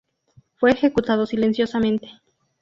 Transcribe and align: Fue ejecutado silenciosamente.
Fue 0.55 0.71
ejecutado 0.71 1.27
silenciosamente. 1.27 2.11